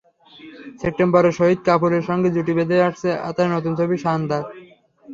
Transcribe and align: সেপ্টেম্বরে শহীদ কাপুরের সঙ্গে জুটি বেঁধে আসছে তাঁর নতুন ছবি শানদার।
সেপ্টেম্বরে 0.81 1.31
শহীদ 1.39 1.59
কাপুরের 1.67 2.03
সঙ্গে 2.09 2.29
জুটি 2.35 2.53
বেঁধে 2.57 2.77
আসছে 2.87 3.09
তাঁর 3.27 3.49
নতুন 3.55 3.73
ছবি 3.79 3.95
শানদার। 4.03 4.43